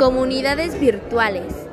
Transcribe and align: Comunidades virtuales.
Comunidades 0.00 0.80
virtuales. 0.80 1.69